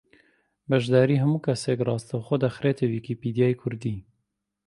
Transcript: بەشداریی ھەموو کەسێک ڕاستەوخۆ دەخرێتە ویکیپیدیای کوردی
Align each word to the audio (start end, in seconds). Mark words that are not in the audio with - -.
بەشداریی 0.69 1.21
ھەموو 1.23 1.43
کەسێک 1.45 1.79
ڕاستەوخۆ 1.87 2.35
دەخرێتە 2.45 2.85
ویکیپیدیای 2.93 3.59
کوردی 3.61 3.97